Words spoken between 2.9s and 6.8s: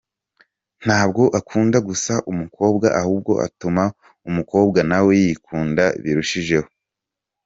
ahubwo atuma umukobwa nawe yikunda birushijeho.